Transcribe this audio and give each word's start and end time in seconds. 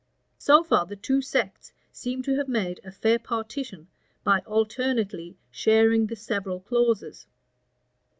So 0.39 0.63
far 0.63 0.87
the 0.87 0.95
two 0.95 1.21
sects 1.21 1.73
seem 1.91 2.23
to 2.23 2.35
have 2.37 2.47
made 2.47 2.79
a 2.83 2.91
fair 2.91 3.19
partition 3.19 3.87
by 4.23 4.39
alternately 4.47 5.37
sharing 5.51 6.07
the 6.07 6.15
several 6.15 6.59
clauses. 6.59 7.27